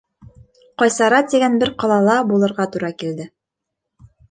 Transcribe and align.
—Ҡайсара 0.81 1.19
тигән 1.33 1.59
бер 1.65 1.73
ҡалала 1.85 2.17
булырға 2.33 2.69
тура 2.77 2.93
килде. 3.05 3.31